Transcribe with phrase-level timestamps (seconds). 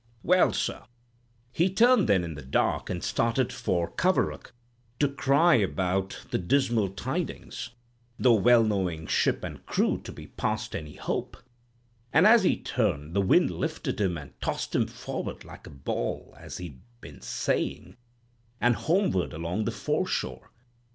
[0.23, 0.85] "Well, sir,
[1.51, 4.51] he turned then in the dark and started back for Coverack
[4.99, 11.37] to cry the dismal tidings—though well knowing ship and crew to be past any hope,
[12.11, 16.33] and as he turned the wind lifted him and tossed him forward 'like a ball,'
[16.35, 17.95] as he'd been saying,
[18.59, 20.49] and homeward along the foreshore.